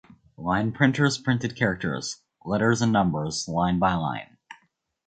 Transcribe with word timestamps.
Line 0.35 0.71
printers 0.71 1.19
printed 1.19 1.55
characters, 1.55 2.23
letters 2.43 2.81
and 2.81 2.91
numbers 2.91 3.47
line 3.47 3.77
by 3.77 3.93
line. 3.93 4.35